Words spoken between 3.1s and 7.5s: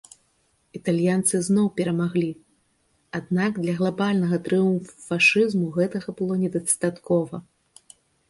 аднак для глабальнага трыумфу фашызму гэтага было недастаткова.